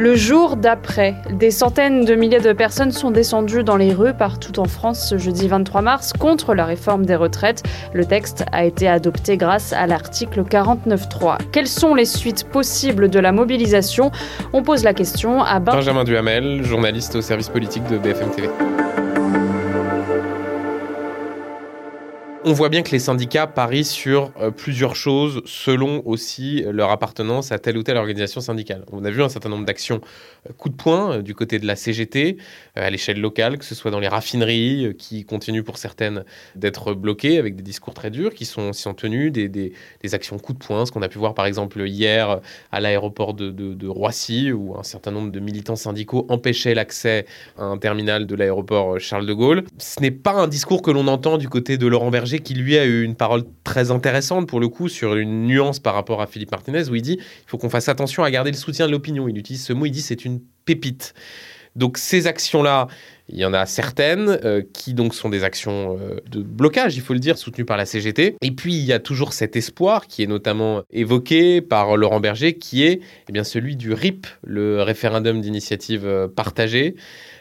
[0.00, 4.58] Le jour d'après, des centaines de milliers de personnes sont descendues dans les rues partout
[4.58, 7.62] en France ce jeudi 23 mars contre la réforme des retraites.
[7.92, 11.36] Le texte a été adopté grâce à l'article 49.3.
[11.52, 14.10] Quelles sont les suites possibles de la mobilisation?
[14.54, 18.48] On pose la question à Benjamin Duhamel, journaliste au service politique de BFM TV.
[22.42, 27.52] On voit bien que les syndicats parient sur euh, plusieurs choses selon aussi leur appartenance
[27.52, 28.86] à telle ou telle organisation syndicale.
[28.92, 30.00] On a vu un certain nombre d'actions
[30.48, 32.38] euh, coup de poing euh, du côté de la CGT
[32.76, 36.24] à l'échelle locale, que ce soit dans les raffineries qui continuent pour certaines
[36.56, 39.74] d'être bloquées avec des discours très durs, qui sont en tenue, des, des,
[40.14, 42.40] actions coup de poing, ce qu'on a pu voir par exemple hier
[42.72, 47.26] à l'aéroport de, de, Roissy, où un certain nombre de militants syndicaux empêchaient l'accès
[47.58, 49.64] à un terminal de l'aéroport Charles de Gaulle.
[49.78, 52.78] Ce n'est pas un discours que l'on entend du côté de Laurent Berger qui lui
[52.78, 56.26] a eu une parole très intéressante pour le coup sur une nuance par rapport à
[56.26, 58.92] Philippe Martinez où il dit il faut qu'on fasse attention à garder le soutien de
[58.92, 59.28] l'opinion.
[59.28, 61.14] Il utilise ce mot, il dit c'est une pépite.
[61.76, 62.88] Donc ces actions-là,
[63.32, 67.02] il y en a certaines euh, qui donc sont des actions euh, de blocage, il
[67.02, 68.36] faut le dire, soutenues par la CGT.
[68.42, 72.54] Et puis il y a toujours cet espoir qui est notamment évoqué par Laurent Berger,
[72.54, 76.96] qui est eh bien celui du RIP, le référendum d'initiative euh, partagée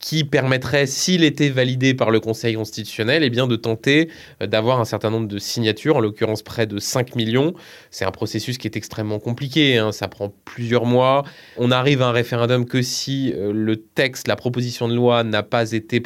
[0.00, 4.84] qui permettrait, s'il était validé par le Conseil constitutionnel, eh bien de tenter d'avoir un
[4.84, 7.54] certain nombre de signatures, en l'occurrence près de 5 millions.
[7.90, 9.92] C'est un processus qui est extrêmement compliqué, hein.
[9.92, 11.24] ça prend plusieurs mois.
[11.56, 15.72] On arrive à un référendum que si le texte, la proposition de loi n'a pas
[15.74, 16.02] été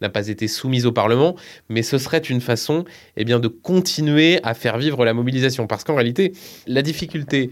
[0.00, 1.36] n'a pas été soumise au Parlement,
[1.68, 2.84] mais ce serait une façon
[3.16, 5.66] eh bien, de continuer à faire vivre la mobilisation.
[5.66, 6.32] Parce qu'en réalité,
[6.66, 7.50] la difficulté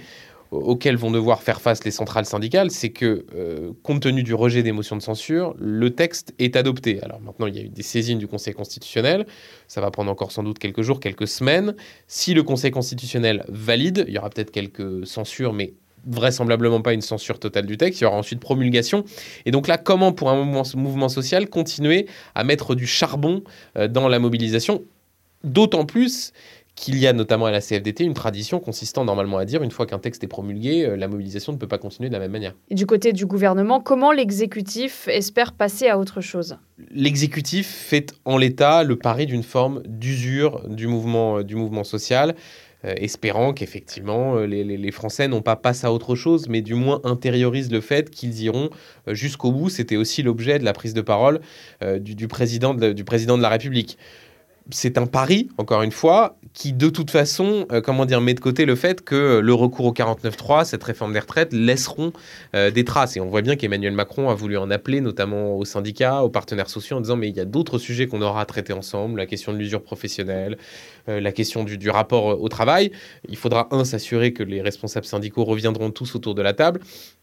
[0.51, 4.63] auxquelles vont devoir faire face les centrales syndicales, c'est que, euh, compte tenu du rejet
[4.63, 7.03] des motions de censure, le texte est adopté.
[7.03, 9.27] Alors maintenant, il y a eu des saisines du Conseil constitutionnel,
[9.67, 11.75] ça va prendre encore sans doute quelques jours, quelques semaines.
[12.07, 15.75] Si le Conseil constitutionnel valide, il y aura peut-être quelques censures, mais
[16.07, 19.05] vraisemblablement pas une censure totale du texte, il y aura ensuite promulgation.
[19.47, 23.43] Et donc là, comment pour un mouvement, social continuer à mettre du charbon
[23.77, 24.83] euh, dans la mobilisation?
[25.45, 26.33] D'autant plus
[26.79, 29.85] qu'il y a notamment à la CFDT une tradition consistant normalement à dire, une fois
[29.85, 32.55] qu'un texte est promulgué, euh, la mobilisation ne peut pas continuer de la même manière.
[32.71, 36.57] Et du côté du gouvernement, comment l'exécutif espère passer à autre chose?
[36.93, 42.37] L'exécutif fait en l'état le pari d'une forme d'usure du mouvement, euh, du mouvement social.
[42.85, 47.73] Euh, espérant qu'effectivement les, Français n'ont pas passé à autre chose, mais du moins intériorisent
[47.73, 48.71] le fait qu'ils iront
[49.09, 49.69] jusqu'au bout.
[49.69, 51.41] C'était aussi l'objet de la prise de parole
[51.99, 53.99] du, président du président de la République
[54.71, 58.41] c'est un pari, encore une fois, qui de toute façon, euh, comment dire, met de
[58.41, 62.13] côté le fait que le recours au 49.3, cette réforme des retraites, laisseront
[62.57, 63.17] euh, des traces.
[63.17, 66.69] Et on voit bien qu'Emmanuel Macron a voulu en appeler, notamment aux syndicats, aux partenaires
[66.69, 69.27] sociaux, en disant mais il y a d'autres sujets qu'on aura à traiter ensemble, la
[69.27, 70.59] question de l'usure professionnelle,
[71.09, 72.91] euh, la question du, rapport au travail.
[73.29, 76.81] Il faudra, un, s'assurer que les responsables syndicaux reviendront tous autour de la table.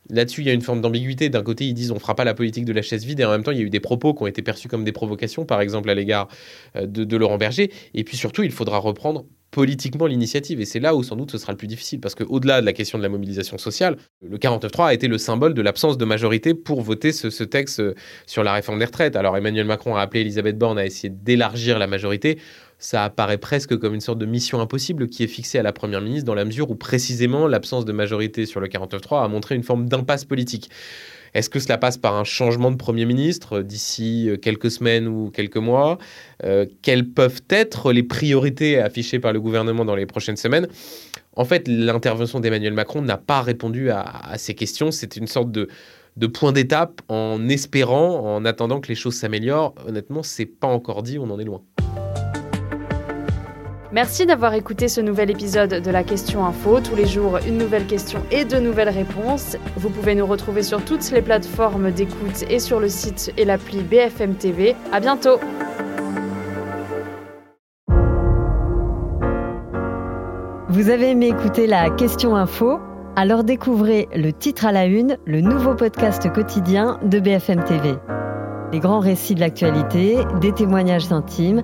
[0.10, 1.30] Là-dessus, il y a une forme d'ambiguïté.
[1.30, 3.32] D'un côté, ils disent on fera pas la politique de la chaise vide, et en
[3.32, 5.46] même temps, il y a eu des propos qui ont été perçus comme des provocations,
[5.46, 6.28] par exemple à l'égard
[6.76, 7.72] de, de Laurent Berger.
[7.94, 10.60] Et puis surtout, il faudra reprendre politiquement l'initiative.
[10.60, 12.74] Et c'est là où sans doute ce sera le plus difficile, parce qu'au-delà de la
[12.74, 16.54] question de la mobilisation sociale, le 49.3 a été le symbole de l'absence de majorité
[16.54, 17.94] pour voter ce, ce, texte euh,
[18.26, 19.16] sur la réforme des retraites.
[19.16, 22.38] Alors Emmanuel Macron a appelé Elisabeth Borne à essayer d'élargir la majorité.
[22.78, 26.02] Ça apparaît presque comme une sorte de mission impossible qui est fixée à la Première
[26.02, 29.64] ministre dans la mesure où précisément l'absence de majorité sur le 49.3 a montré une
[29.64, 30.70] forme d'impasse politique.
[31.36, 35.32] Est-ce que cela passe par un changement de Premier ministre d'ici euh, quelques semaines ou
[35.32, 35.98] quelques mois?
[36.46, 40.68] Euh, Quelles peuvent être les priorités affichées par le gouvernement dans les prochaines semaines?
[41.36, 44.92] En fait, l'intervention d'Emmanuel Macron n'a pas répondu à, ces questions.
[44.92, 45.68] C'est une sorte de,
[46.16, 49.76] de point d'étape en espérant, en attendant que les choses s'améliorent.
[49.86, 51.62] Honnêtement, c'est pas encore dit, on en est loin.
[53.96, 56.82] Merci d'avoir écouté ce nouvel épisode de la Question Info.
[56.82, 59.56] Tous les jours, une nouvelle question et de nouvelles réponses.
[59.78, 63.84] Vous pouvez nous retrouver sur toutes les plateformes d'écoute et sur le site et l'appli
[63.84, 64.76] BFM TV.
[64.92, 65.40] À bientôt!
[70.68, 72.80] Vous avez aimé écouter la Question Info?
[73.16, 77.96] Alors découvrez le titre à la une, le nouveau podcast quotidien de BFM TV.
[78.74, 81.64] Les grands récits de l'actualité, des témoignages intimes